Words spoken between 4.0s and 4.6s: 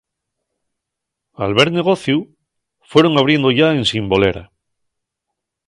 bolera.